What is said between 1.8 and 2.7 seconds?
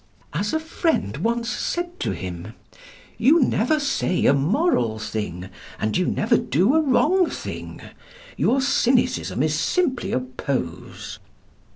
to him,